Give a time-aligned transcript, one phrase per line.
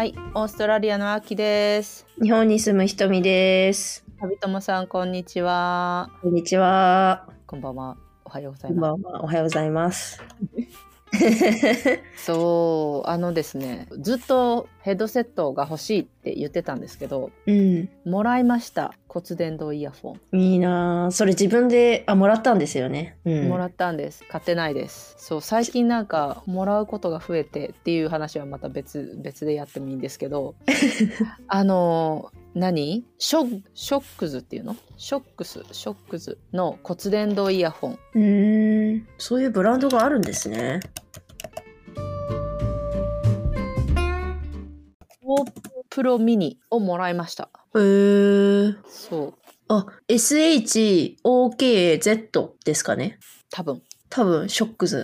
[0.00, 2.06] はい、オーストラリアの秋です。
[2.22, 4.02] 日本に住むひとみです。
[4.18, 6.08] 旅友さん、こんにちは。
[6.22, 7.28] こんにちは。
[7.46, 7.98] こんばんは。
[8.24, 9.24] おはようござこいまんばんは。
[9.24, 10.18] おはようございます。
[11.12, 11.98] す。
[12.24, 17.88] そう、あのですね、ずっとヘッドセットが欲しいって言ってたんですけど、うん。
[18.04, 18.94] もらいました。
[19.08, 20.40] 骨伝導イヤフォン。
[20.40, 23.16] いいなぁそれ自分で、あ、もらったんですよね。
[23.24, 23.48] うん。
[23.48, 24.24] もらったんです。
[24.28, 25.16] 買ってないです。
[25.18, 30.54] そう、最近なんか、もらうことが増えてっていう話はまた別、別でやってもいいんですけど、
[31.48, 33.04] あの、何？
[33.18, 34.76] ショッショックズっていうの？
[34.96, 37.98] ショックス、ショックズの骨伝導イヤホン。
[38.14, 39.06] うーん。
[39.18, 40.80] そういうブランドがあるんですね。
[45.32, 45.50] オー
[45.88, 47.50] プロミニをもらいました。
[47.76, 48.76] へー。
[48.88, 49.34] そう、
[49.68, 53.20] あ、SHOKZ ですかね？
[53.50, 53.80] 多分。
[54.08, 54.96] 多分、ショックズ。
[54.98, 55.02] う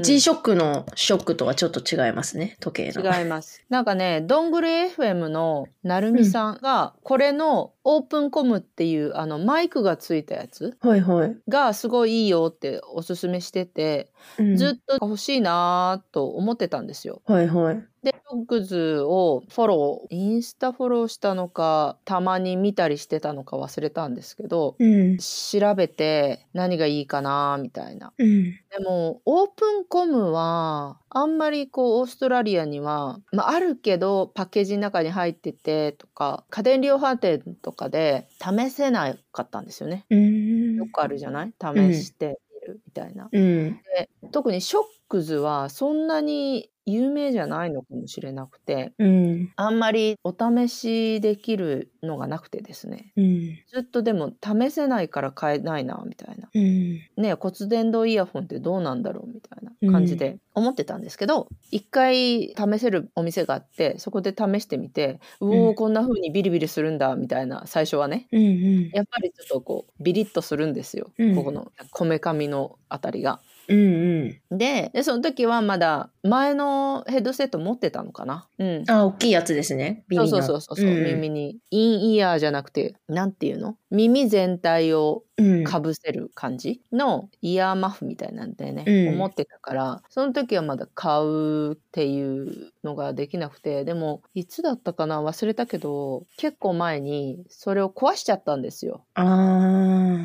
[0.00, 2.56] G ショックのショックとはちょっと違いますね。
[2.60, 3.18] 時計の。
[3.18, 3.64] 違います。
[3.68, 11.36] なんかね、どんぐり FM のなるみさんが、これのオープンコムっていうあのマイクがついたやつはいはい。
[11.48, 17.22] がすごいいいよっておすすめしてて、うんずっと欲しいなーと思ってたんですよ。
[17.24, 17.82] はいはい。
[18.02, 25.18] で、ロックズをフォロー、インスタフォローしたのか、たまに見たりしてたのか忘れたんですけど、うん。
[25.18, 28.12] 調べて何がいいかなーみたいな。
[28.16, 28.52] うん。
[28.52, 40.04] でもオープンコムはあんまりこうオーストラリアには、まあ、あるけどパッケージの中に入っててとか家電量販店とかで試せなかったんですよね。
[40.10, 40.76] うん。
[40.76, 41.52] よくあるじゃない？
[41.60, 43.30] 試してみるみたいな。
[43.32, 43.80] うん。
[43.96, 49.52] で特にショックズはそんなに有名じゃないのかもしれなくてうん。
[49.56, 53.58] あんまりお試しできるのがなくてですねうん。
[53.68, 57.00] ずっとでも試せないから買えないなみたいなうん。
[57.16, 68.40] ね骨伝導イヤホンってどうなんだろうみたいな感じで思ってたんですけど、一回試せるお店があってそこで試してみてうおんこんな風にビリビリするんだみたいな最初はねうん。
[68.42, 68.44] う
[68.88, 68.90] ん。
[68.92, 73.40] やっぱりちょっとこうビリッとするんですよ、うんここのこめかみのあたりが。
[73.68, 74.40] うん。
[74.58, 78.48] ででその時はまだ前のヘッドセット持ってたのかな？
[78.58, 78.84] うん。
[78.88, 80.04] あ、大きいやつですね。
[80.10, 81.58] そうそうそうそう、ん耳に。
[81.70, 83.76] インイヤーじゃなくてなんていうの？
[83.90, 85.64] 耳全体をうん。
[85.64, 86.82] かぶせる感じ？
[86.92, 89.14] のイヤーマフみたいなんでね、うん。
[89.16, 99.06] 思ってたからその時はまだ買うっていうのができなくてでもいつだったかな忘れたけど結構前にそれを壊しちゃったんですよ。
[99.14, 99.22] あ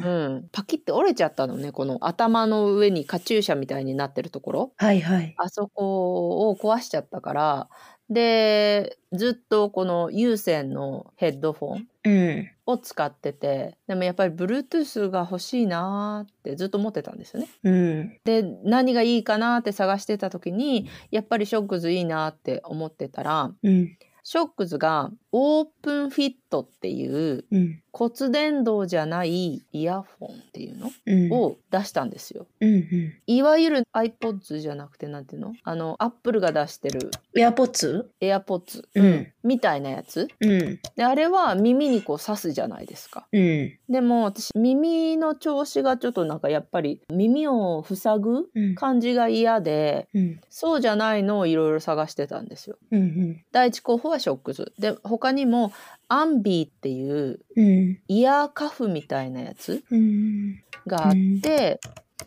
[0.02, 0.14] うあ。
[0.40, 5.40] ん、パキって折れちゃったのねこの頭の上にカチューシャみたいになってるところはいはい。
[5.40, 7.70] あそこを壊しちゃったから
[8.10, 12.50] でずっとこの有線のヘッドフォンうん。
[12.66, 17.50] を使っててでもやっぱり Bluetooth が欲しいなーってずっと思ってたんですよね。
[17.64, 18.20] うん。
[18.26, 23.98] で何がいいかなって探してた時にやっぱりショックズいいなって思ってたらうん。
[24.24, 27.80] ショックズがオープンフィットっていううん。
[27.96, 31.32] 骨伝導じゃないイヤホンっていうのうん。
[31.32, 32.48] を出したんですよ。
[32.60, 32.74] うん。
[32.74, 33.14] うん。
[33.28, 35.54] いわゆる iPods じゃなくてなんていうの？
[35.64, 40.80] あのアップルが出してるエアポッツ？AirPods、うんみたいなやつうん。
[40.96, 43.28] であれは耳にこう刺すじゃないですか。
[43.32, 43.78] うん。
[43.90, 48.76] でも私耳の調子がちょっとなんかやっぱり耳を塞ぐうん。
[48.76, 50.42] 感じが嫌でうん。
[50.50, 52.78] そうじゃないのをいろいろ探してたんですよ。
[52.92, 53.44] うん。
[53.52, 55.72] 第一候補はショックズで他にも
[56.10, 58.00] アンビーっていううん。
[58.10, 60.62] イヤーカフみたいなやつうん。
[60.86, 61.80] があって、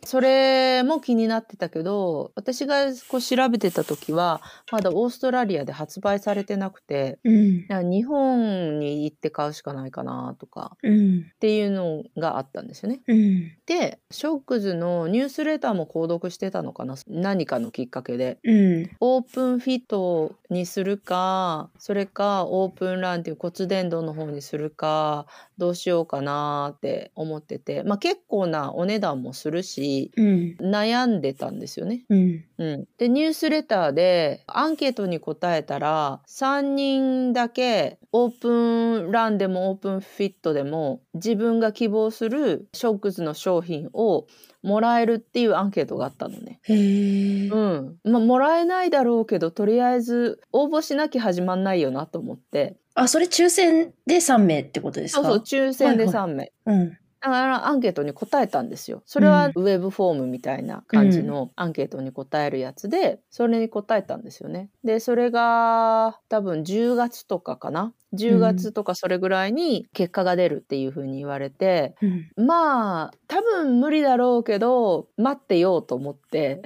[0.05, 4.41] それも気になってたけど私がこう調べてた時は
[4.71, 7.67] まだオーストラリアで発売されてなくてうん。
[7.91, 11.21] 日本に行って買うしかないかなとかうん。
[11.35, 13.01] っていうのがあったんですよね。
[13.07, 13.53] うん。
[13.67, 18.91] でショックズのニュースレターも購読してたのかな何かのきっかけでうん。
[19.01, 25.27] オープンフィットにするかそれかオープンランっていう骨伝導の方にするか
[25.59, 30.57] どうしようかなって思ってて、まあ、結構なお値段もするしうん。
[30.61, 32.05] 悩んでたんですよね。
[32.09, 32.45] うん。
[32.59, 44.27] うん、でニュースレターでアンケートに答えたら3人だけオープンランでもオープンフィットでも自分が希望するショックズの商品を
[44.63, 46.61] もらえるっていうアンケートがあったのね。
[46.69, 55.23] うんまあ、もらえないだろうけどとりあえず応募しなきゃ始まんないよなと思ってあ、それ抽選で3名ってことですか？
[55.23, 56.99] そうそう抽選ではい3名、うん。
[57.21, 59.03] だからアンケートに答えたんですよ。
[59.05, 64.71] それはウェブフォームみたいな感じのアンケートに答えるやつで、それに答えたんですよね。
[64.85, 72.31] で、それが多分10月とかかな？10月とかそれぐらいに結果が出るっていうふうに言われて、うん。
[72.47, 76.63] まあ多分無理だろうけど待ってようと思って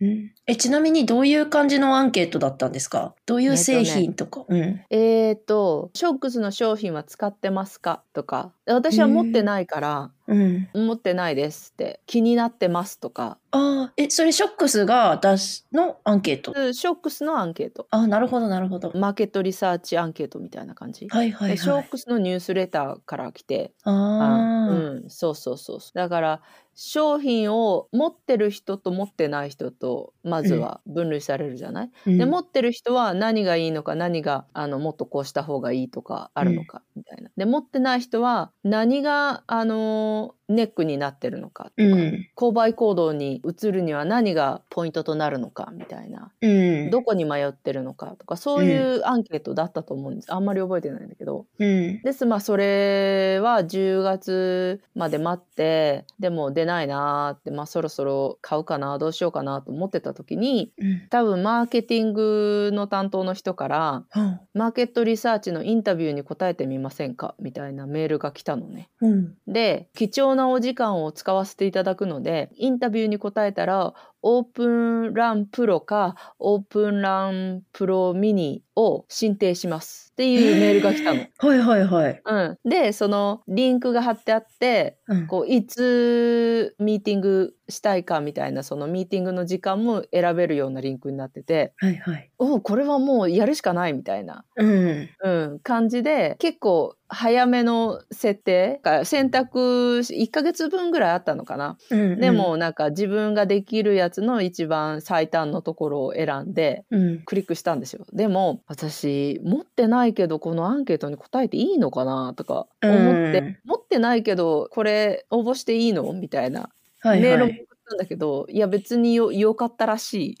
[0.00, 0.34] うん。
[0.46, 3.14] え、ちなみにどういう感じのアンケートだったんですか？
[3.24, 4.44] どういう製品とか？
[4.48, 4.82] うん。
[4.90, 8.02] えっ、と、ショックスの商品は使ってますか？
[8.12, 10.68] とか、私は持ってないから、うん。
[10.74, 16.52] 持ってないですって、気になってますとか、ああ、え、それショックスが出すのアンケート？
[16.72, 17.86] ショックスのアンケート。
[17.90, 18.90] あなるほど、なるほど。
[18.96, 21.06] マーケットリサーチアンケートみたいな感じ。
[21.08, 21.84] はいはいでショはい。
[21.84, 24.74] ックスのニュースレターから来て、ああ、う
[25.06, 26.42] ん、そうそうそうそうだから
[26.74, 37.30] 商品を持ってる人と持ってない人とまずは分類されるじゃない、うんで持ってる人は何がいいのか何があのもっとこうした方がいいとかあるのかみたいな。
[37.36, 46.32] で持ってない人は何があのネックになってるのかとか、うん購買行動に移るには何がポイントとなるのかみたいな。
[46.42, 46.90] うん。
[46.90, 52.02] どこに迷ってるのかとかそういうアンケートだったと思うんです、あんまり覚えてないんだけどうん。
[52.02, 61.06] ですまあそれは10月まで待ってでも出ないなーってまあそろそろ買うかなどうしようかなと思ってた時にうん。
[61.08, 68.88] 多分マーケティングの担当の人からはマーケットリサーチのインタビューに答えてみませんかみたいなメールが来たのね。
[69.00, 69.34] うん。
[69.46, 81.20] で貴重なお時間を使わせていただくのでインタビューに答えたらオープンランプロかオープンランプロミニを申請しますっていうメールが来たの。
[81.38, 82.22] はいはいはい。
[82.24, 85.26] うん、でそのリンクが貼ってあってうん。
[85.26, 92.30] こういつミーティングしたいかみたいなそのミーティングの時間も選べるようなリンクになっててはいはい。
[92.38, 95.08] おこれはもうやるしかないみたいな、うん。
[95.22, 102.20] うん、感じで結構早めの設定が選択1ヶ月分ぐらいあったのかな、うん。
[102.20, 107.22] で、もなんか自分ができるやつの一番最短のところを選んでうん。
[107.24, 116.12] クリックしたんですよでも私持ってないけどこのアンケートに答えていいのかなとか思って、うん持ってないけどこれ応募していいの？
[116.12, 116.70] みたいな
[117.00, 117.52] はいメールはい。
[117.52, 120.38] もなんだけど、いや別によ、かったらしい。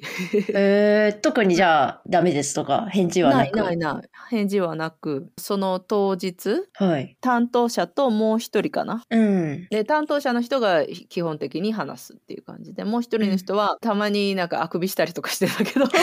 [0.52, 3.56] えー、特にじゃあ、ダメですとか、返事はなく？
[3.56, 4.08] ないないない。
[4.30, 9.04] 返事はなく、その当日、はい、担当者ともう一人かな。
[9.08, 9.66] うん。
[9.70, 15.86] で、担当者の人が基本的に話すっていう感じで、もう一人の人は、たまになんかあくびしたりとかしてたけど。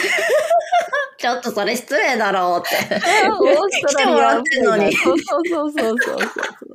[1.17, 2.99] ちょっとそれ失礼だろうって。
[3.87, 4.93] 来てもらってんのに。
[4.93, 6.72] そうそうそうそうそう。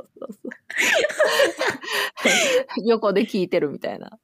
[2.85, 4.19] 横で聞いてるみたいな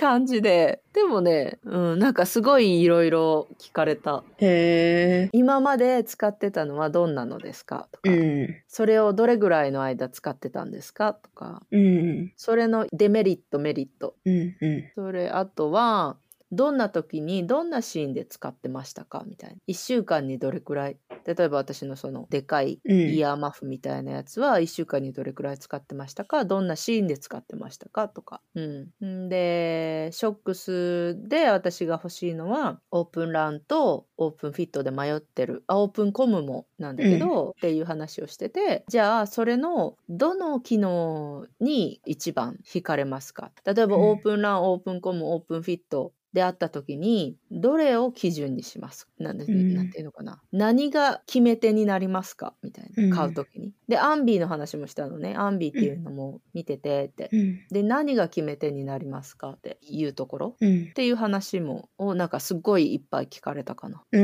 [0.00, 5.28] 感じででもね、うん、なんかすごいいろいろ聞かれたへえ。
[5.32, 7.88] 今まで使ってたのはどんなのですか？
[7.92, 8.56] とか、うん。
[8.66, 11.14] それをどれぐらいの間使ってたんですか？
[11.14, 12.32] とかうん。
[12.36, 14.56] それのデメリットメリットうん。
[14.60, 14.84] うん。
[14.94, 16.16] それあとは
[16.50, 19.24] どんな時にどんなシーンで使ってましたか？
[19.26, 19.56] みたいな。
[19.68, 20.96] 1週間にどれくらい？
[21.26, 22.98] 例えば私のそのでかいうん。
[22.98, 26.44] イヤーマフみたいなやつは1週間にどれくらい使ってましたか？
[26.44, 28.08] どんなシーンで使ってましたか？
[28.08, 35.64] とか、うん、んでショックスで私が欲しいのはオープンランとオープンフィットで迷ってる。
[35.66, 38.84] あオープンコムもなんだけど、っていう話をしてて。
[38.88, 43.50] じゃあそれのどの機能に一番惹かれますか？
[43.66, 44.02] 例えばうん。
[44.02, 49.06] オープンラン、オープンコムオープンフィットであった時にどれを基準にします？
[49.06, 50.40] かなんで、うんなんていうのかな？
[50.52, 52.54] 何が決め手になりますか？
[52.62, 53.72] みたいうんな買う時に。
[53.88, 57.30] でアンビーの話もしたのねアンビーっていうのも見ててって。
[57.32, 57.60] うん。
[57.70, 59.50] で何が決め手になりますか？
[59.50, 60.56] っていうところ？
[60.60, 60.92] うんっ。
[60.92, 64.02] ていう話もをなんかすごいいっぱい聞かれたかな。
[64.12, 64.20] うー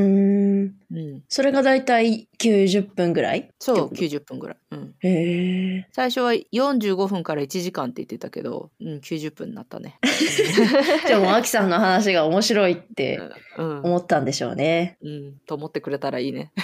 [0.65, 0.75] ん。
[0.93, 4.57] うん、それがだいたい90分ぐらいそうってこ90分ぐらい。
[4.71, 5.89] うんとへえ。
[5.93, 9.99] 最初は45分から1時間って言ってたけど、うん、90分になったね。
[11.07, 13.21] じゃあもう、アキさんの話が面白いって
[13.57, 14.99] うん、思ったんでしょうね。
[15.03, 16.53] うん、と思ってくれたらいいね。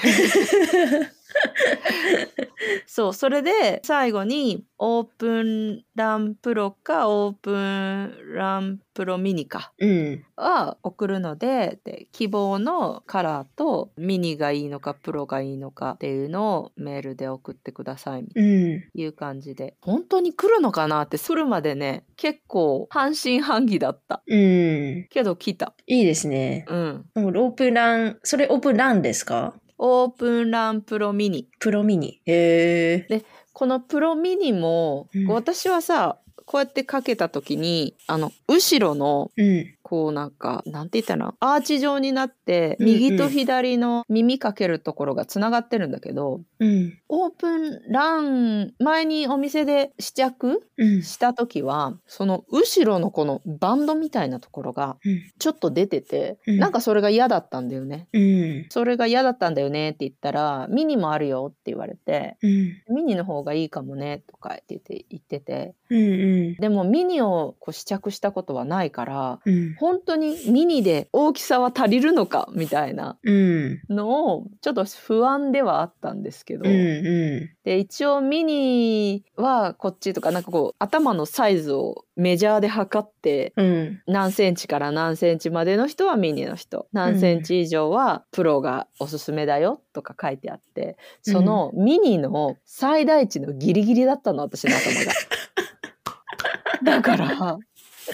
[2.87, 10.25] そうそれで最後にオープンランプロかオープンランプロミニかうん。
[10.37, 19.07] は送るのでで希望のカラーとミニがいいのかプロがいいのかっていうのをメールで送ってくださいいな。
[19.09, 25.07] う感じで本当に来るのかなって来るまでね結構半信半疑だったうん。
[25.11, 26.65] けど来たいいですね。
[26.69, 29.55] うんオープンラン、それオープンランですか？
[29.83, 32.21] オープンランプロミニプロミニ。
[32.27, 33.25] へえ。
[33.55, 39.75] このプロミニも、うん私はさこうやってかけた時にあの後ろのうん。
[39.91, 46.97] こうなんかなんて言ったらアーチ状になってうんうん右と左の耳かけるところがつながってるんだけど、うん。
[47.09, 51.03] オープンラン前にお店で試着うん。
[51.03, 55.23] した時はその後ろのこのバンドみたいなところがうん。
[55.41, 58.07] ちょっと出てて、うんなんかそれが嫌だったんだよね。
[58.13, 58.67] うん。
[58.71, 62.95] それが嫌だったんだよねって言ったらミニもあるよって言われてうん。
[62.95, 66.55] ミニの方がいいかもねとか言って言っててうん。
[66.55, 69.75] でもミニをこう試着したことはないからうん。
[69.81, 73.81] 本当にミニで大きさは足りるのかみたいなうん。
[73.89, 83.61] のをちょっと不安ではあったんですけど、うんうで一応ミニはこっちとかなんかこう頭のサイズをメジャーで測ってん。
[83.61, 84.03] うん。
[84.07, 95.13] 何センチから何センチまでの人はミニの人何センチ以上はプロがおすすめだよとか書いてあってそのミニの最大値のギリギリだったの私の頭が。
[96.83, 97.59] だから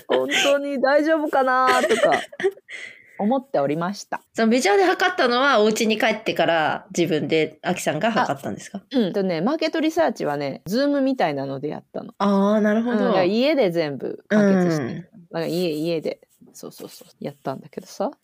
[0.09, 2.21] 本当に大丈夫かなとか
[3.19, 4.21] 思っておりました。
[4.35, 8.83] そのメジャーで測ったのはお家に帰ってから自分でアキさんが測ったんですか？
[8.93, 12.12] うん、とねマーケットリサーチはね Zoom みたいなのでやったの。
[12.19, 12.99] ああ、なるほうん。
[12.99, 13.12] だど。
[13.12, 16.21] から家で全部完結して、うんだから家家で
[16.53, 18.11] そうそうそうやったんだけどさ。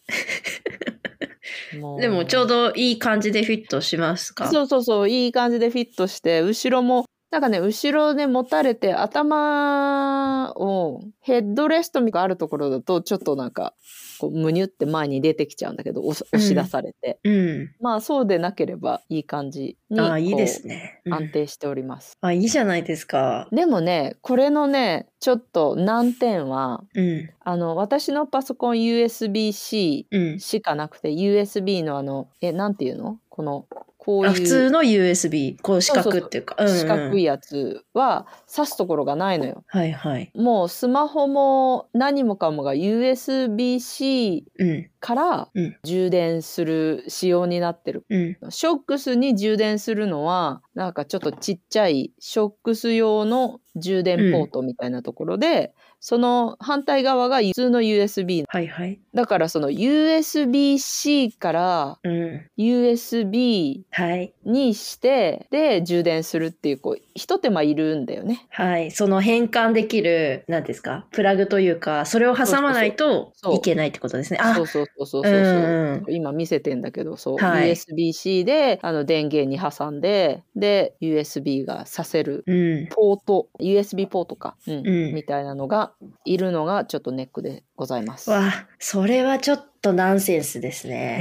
[1.81, 4.49] もでもちょうどいい感じでフィットしますか？
[4.50, 13.73] そうそうそういい感じでフィットして後ろもなんかね後ろで持たれて頭をヘッドレストがあるところだとちょっとなんか
[14.19, 17.75] こうむにゅって前に出てきちゃうんだけど押し出されて、うん。
[17.81, 21.01] まあそうでなければいい感じにああ、いいですこね。
[21.07, 22.19] う安定しております。
[22.21, 23.49] あ、いいじゃないですか。
[23.51, 27.31] でもねこれのねちょっと難点はうん。
[27.41, 30.39] あの私のパソコン USB-C うん。
[30.39, 33.19] しかなくて USB のあのえなんていうの？
[33.31, 33.67] この
[34.04, 36.56] こういうあ普通の USB、こう四角っていうか。
[36.59, 39.62] うんうん四角いやつは挿すところがないのよ。
[39.68, 40.32] はいはい。
[40.35, 44.90] もうスマホも何もかもが USB-C うん。
[44.99, 48.04] からうん充電する仕様になってる。
[48.11, 48.37] うん。
[48.50, 59.00] ショックスに充電するのはなんかちょっとちっちゃいショックス用の充電ポートみたいなところで、その反対側が普通の USB はいはい。
[59.14, 62.47] だからその USB-C からうん。
[62.59, 64.35] USB はい。
[64.44, 68.47] にしてで充電するっていうこう一手間いるんだよね。
[68.50, 68.90] はい。
[68.90, 74.38] その変換できる、何ですかプラグというか、それを挟まないといけないってことですね。
[74.40, 75.33] あそうそうそうそうそう。
[75.33, 82.88] うんうん今見せてんだけどそう、はい USB-C であの電源に挟んでで USB がさせるうん。
[82.88, 85.92] ポート USB ポートか、うんうんみたいなのが
[86.25, 88.31] いるのがちょっとネックでございます。
[88.31, 91.19] わあ、それはちょっとナンセンスですうね。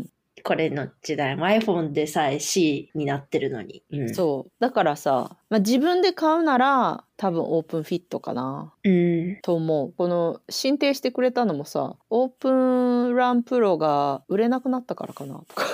[0.00, 0.04] ん、
[0.42, 3.82] これの時代も iPhone でさえ C になってるのに。
[3.90, 4.14] うん。
[4.14, 9.38] そうだからさ、まあ、自分で買うなら多分オープンフィットかなうん。
[9.42, 15.64] と思うこの申請してくれたのもさオープンランプロが売れなくなったからかなとか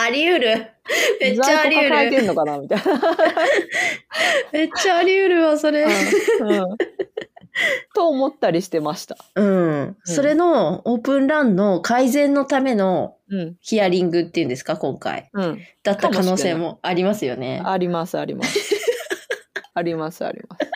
[0.00, 0.66] あり得る。
[1.20, 2.22] めっちゃあり得る。
[2.22, 2.84] んのかなみたいな。
[4.52, 5.82] めっちゃあり得るわ、それ。
[5.82, 6.76] うんうん
[7.94, 9.16] と思ったりしてました。
[9.34, 9.96] うん。
[10.04, 13.56] それのオープンランの改善のためのうん。
[13.60, 15.28] ヒアリングっていうんですか、今回。
[15.34, 15.60] うん。
[15.82, 17.60] だった可能性もありますよね。
[17.62, 18.58] あります、あります。
[19.74, 20.68] あります、あります。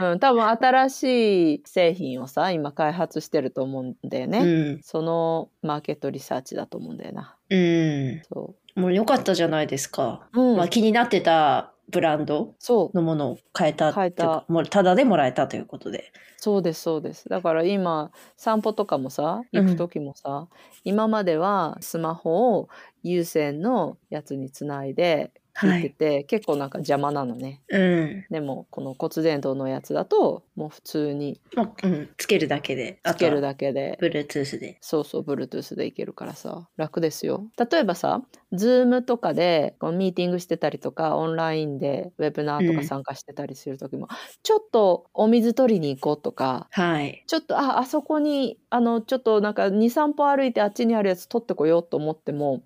[0.00, 4.38] うん、多分新しい製品をさ、今開発してると思うんだよね。
[4.38, 4.44] う
[4.78, 4.80] ん。
[4.82, 7.36] そのマーケットリサーチだと思うんだよな。
[7.48, 8.22] うん。
[8.28, 10.28] そもう良かったじゃないですか。
[10.34, 10.40] う。
[10.40, 10.56] うん。
[10.56, 12.54] まあ気になってたブランド。
[12.94, 16.12] のものを変えた変えたかもうただでもらえたということで。
[16.36, 20.48] そうですそうですだから今散歩とかもさ行く時もさ、
[20.84, 22.68] 今まではスマホを
[23.02, 28.26] 有線のやつにつないで聞いてて、結構なんか邪魔なのねうん。
[28.30, 32.08] でもこの骨伝導のやつだともう普通にもう、うん。
[32.16, 33.00] つけるだけで。
[33.04, 33.40] つけるけ。
[33.40, 34.78] だけで Bluetooth で。
[34.80, 44.08] そうそう Bluetooth でいけるからさ楽ですよ例えばさ Zoom とかでこうミーティングしてたりとかオンラインでウェブナーとか参加してたりする時も、
[44.42, 47.24] ちょっとお水取りに行こうとかはい。
[47.26, 52.62] ちょっとああそこにあのちょっとなんか23歩歩いてあっちにあるやつ取ってこようと思っても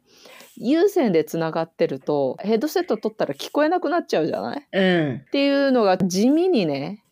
[0.57, 4.59] 有線でつながってるとヘッドセット取ったら聞こえなくなっちゃうじゃない？
[4.61, 4.81] っう
[5.15, 5.25] ん。
[5.33, 7.05] ていうのが地味にね、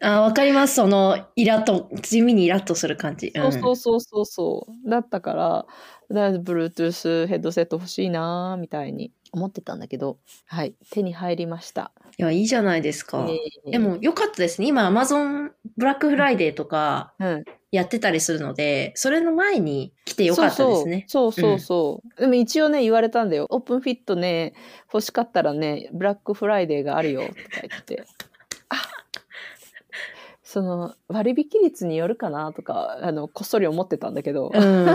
[0.00, 0.74] あ、わかります。
[0.74, 3.32] その、イラッと、地味にイラッとする感じ。
[3.34, 5.66] そうそうそうそうそうだったから
[6.12, 11.92] だ Bluetooth ヘッドセット欲しいなーみたいに思ってたんだけどはい手に入りました。
[12.18, 13.26] いや、いいじゃないですか。
[13.28, 14.66] えーでも、良かったですね。
[14.68, 21.06] 今、Amazon ブラックフライデーとかうん、やってたりするので、それの前に来て良かったですね。
[21.08, 24.52] そうそうそうそう、でも一応ね言われたんだよ OpenFit ね
[24.92, 27.34] 欲しかったらねブラックフライデーがあるよとか
[27.66, 28.31] 言ってあ
[30.52, 34.86] その割引率によるかなとかあのこっそり思ってたんだけど、うん。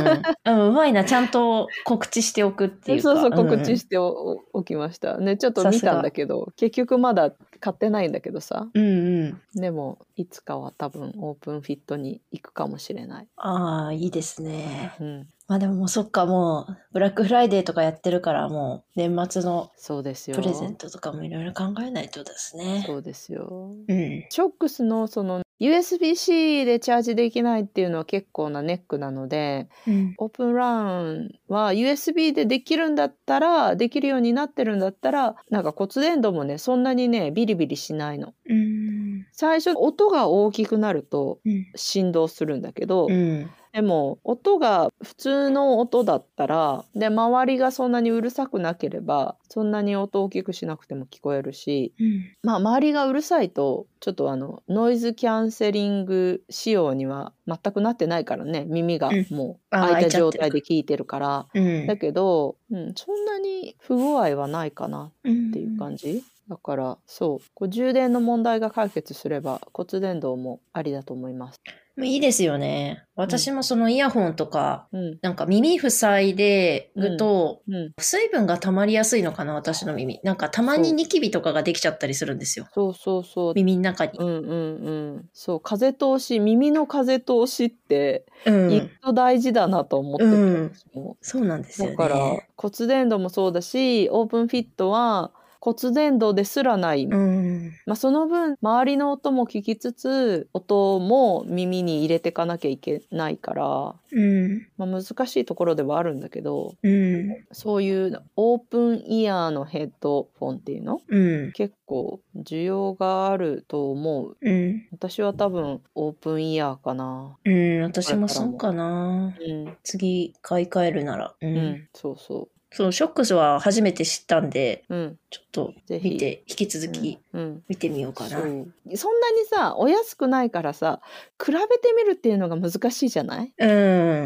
[0.45, 1.03] うん、うまいな。
[1.03, 3.15] ちゃんと告知しておくっていうか。
[3.15, 9.23] そうそう告知ししておおきましたねちょっと見たんだけど結局まだ買ってないんだけどさうんう
[9.55, 9.59] ん。
[9.59, 14.93] でもいつかは多分オープンフィットに行くかもしれない、ああ、いいですね。
[14.99, 22.83] うん、まあでももうそっか、もう、ブラックフライデーとかやってるから、もう、年末のそうですよプレゼントとかもいろいろ考えないとですね。
[22.85, 24.25] そうですようん。
[24.29, 30.13] ショックスのその USB-C でチャージできないっていうのは結構なネックなので、うん。
[30.17, 38.33] オープンランは USB でできるんだったら、できるようになってるんだったら、なんか骨伝導もね、そんなにね、ビリビリしないの。
[38.47, 39.25] うん。
[39.31, 41.65] 最初、音が大きくなるとうん。
[41.75, 43.49] 振動するんだけど、うん。
[43.77, 52.35] でも音が普通の音だったらで周りがそんなにうるさくなければそんなに音大きくしなくても聞こえるしうん。
[52.41, 61.47] まあ周りがうるさいとちょっとあのノイズキャンセリング仕様には全くなってないからね耳がうんもう開いた状態で聞いてるから。
[61.53, 61.85] うん。
[61.85, 71.61] だけど、うん、そんなに不具合はないかなうんっていう感じ、だからそうこう充電の問題が解決すれば骨伝導もありだと思います。
[72.05, 73.03] いいですよね。
[73.15, 80.19] 私もそのイヤホンとか、うんなんか耳塞いでると、うん、水分が溜まりやすいのかな、私の耳。
[80.23, 82.67] なんかたまにニキビとかができちゃったりするんですよ。
[82.73, 84.19] そうそうそう耳の中に。
[84.19, 85.29] うんうんうん。
[85.33, 88.71] そう、風通し、耳の風通しって、うん。
[88.71, 91.95] 意外と大事だなと思ってて、うん私もそうなんですよね。
[91.95, 92.19] だから、
[92.55, 97.05] 骨伝導もそうだし、オープンフィットは骨伝導ですらない。
[97.05, 97.73] うん。
[97.85, 104.67] まあ、その分、周りの音も聞きつつ、音も耳に入れていかなきゃいけないから、うん。
[104.77, 107.45] まあ、難しいところではあるんだけど、うん。
[107.51, 111.51] そういうオープンイヤーのヘッドフォンっていうのうん。
[111.53, 114.37] 結構需要があると思う。
[114.39, 114.87] うん。
[114.91, 117.35] 私は多分オープンイヤーかな。
[117.43, 117.81] うん。
[117.83, 119.33] 私もそうかな。
[119.39, 119.77] うん。
[119.83, 121.33] 次買い替えるなら。
[121.39, 121.47] う。
[121.47, 121.87] うんん。
[121.93, 124.95] そうそそう、ショックスは初めて知ったんで、う。
[124.95, 125.19] うん。
[125.29, 127.41] ちょっとぜひ見て、引き続きうん。
[127.41, 128.29] うん見てみようかな。
[128.29, 131.01] そうそんなにさお安くないからさ
[131.43, 133.47] 比べてみるっていうのが難しいじゃない？
[133.47, 133.65] っう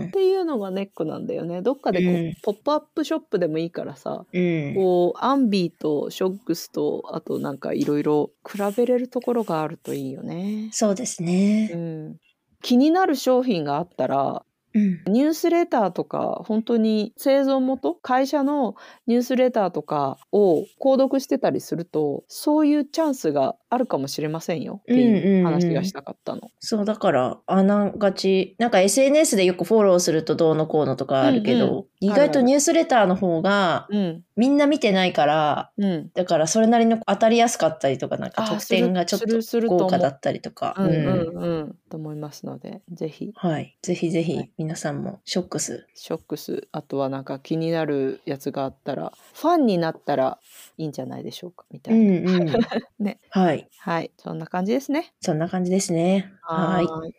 [0.07, 0.11] ん。
[0.11, 4.75] ていうのがネックなんだよねどっかでこう、うんポップアップショップでもいいからさうん。
[4.75, 10.69] こうアンビーとショックスとあとなんかいろいろ比べれるところがあるといいよね。
[10.71, 11.67] そうですうね。
[11.67, 12.17] ん、
[12.61, 14.43] 気になる商品があったら
[14.73, 15.03] うん。
[15.07, 18.75] ニュースレターとか本当に製造元会社の
[19.07, 26.49] ニュースレターとかを購読してたりするとそういうチャンスがあるかもしれませんよっていう話がしたかったの。
[26.59, 40.73] そう、だから、あながち、なんか SNS でよくフォローするとどうのこうのとかあるけど、うんうん意外とニュースレターの方がうんみんな見てないから、うんだからそれなりの当たりやすかったりとか、なんかあ特典がちょっするすると思うと豪華だったりとか。
[40.77, 43.77] うんううんんうんと思いますのでぜひはい。
[43.81, 45.85] ぜひぜひはい皆さんもショックス。
[45.93, 50.39] ショックスあとはなんか気になるやつがあったらファンになったら
[50.77, 52.31] いいんじゃないでしょうかみたういんな。
[52.31, 52.47] うん。
[52.99, 53.19] ね。
[53.29, 53.67] はい。
[53.77, 55.13] はいそんな感じですね。
[55.19, 56.31] そんな感じですね。
[56.41, 56.85] はい。
[56.85, 57.13] ーい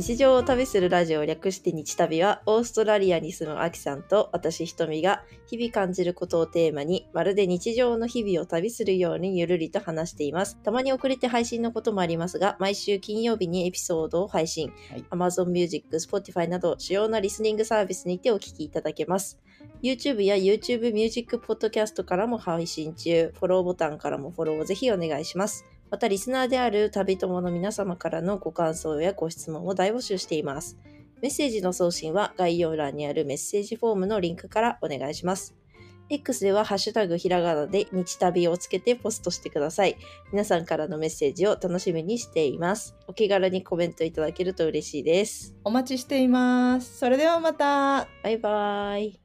[0.00, 10.56] 日常を旅するラジオを略して日旅はオーストラリアに住むアキさんと私ひとみが日々感じることをテーマにまるで日常の日々を旅するようにゆるりと話しています。
[10.62, 19.38] たまに遅れて配信のこともありますが毎週金曜日にエピソードを配信、はい Amazon Music、Spotify など主要なリスニングサービスにてお聞きいただけます。
[19.82, 25.66] YouTube や YouTube Music Podcast からも配信中、フォローボタンからもフォローをぜひお願いします。
[25.90, 30.78] また、リスナーである旅友の皆様からのご感想やご質問を大募集しています。
[31.20, 35.54] メッセージの送信は概要欄にあるメッセージフォームのリンクからお願いします。
[36.08, 39.96] X ではハッシュタグひらがなで日旅をつけてポストしてください。
[40.32, 42.96] 皆さんからのメッセージを楽しみにしています。
[43.06, 45.54] お気軽にコメントいただけると嬉しいです。
[45.62, 46.98] お待ちしています。
[46.98, 48.08] それではまた。
[48.24, 49.20] バイバイ。